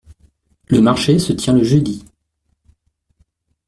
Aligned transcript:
Le 0.69 0.81
marché 0.81 1.19
se 1.19 1.31
tient 1.31 1.53
le 1.53 1.63
jeudi. 1.63 2.03